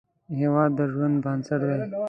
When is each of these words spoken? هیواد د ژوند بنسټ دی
هیواد 0.39 0.71
د 0.79 0.81
ژوند 0.93 1.15
بنسټ 1.23 1.61
دی 1.67 1.79